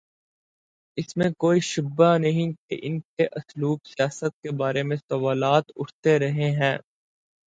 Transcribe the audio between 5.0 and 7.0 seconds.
سوالات اٹھتے رہے ہیں۔